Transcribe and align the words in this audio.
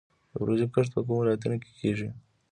د 0.31 0.31
وریجو 0.41 0.71
کښت 0.73 0.91
په 0.95 1.01
کومو 1.05 1.19
ولایتونو 1.21 1.57
کې 1.63 1.71
کیږي؟ 1.79 2.09